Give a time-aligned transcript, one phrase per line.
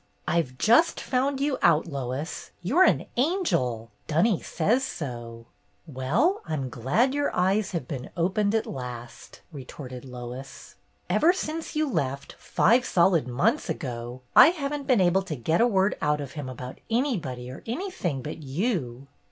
[0.27, 2.49] "I just found you out, Lois.
[2.63, 3.91] You Ye an angel!
[4.07, 5.45] Dunny says so!"
[5.85, 10.73] "Well, I 'm glad your eyes have been opened at last," retorted Lois.
[11.07, 15.61] "Ever since you left, five solid months ago, I have n't been able to get
[15.61, 19.05] a word out of him about anybody or anything but you."